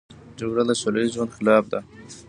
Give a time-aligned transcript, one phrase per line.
[0.39, 1.79] جګړه د سوله ییز ژوند خلاف ده